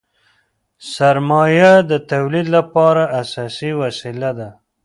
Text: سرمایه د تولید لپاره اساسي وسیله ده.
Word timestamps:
سرمایه 0.93 1.73
د 1.89 1.91
تولید 2.11 2.47
لپاره 2.55 3.03
اساسي 3.21 3.71
وسیله 3.81 4.31
ده. 4.39 4.49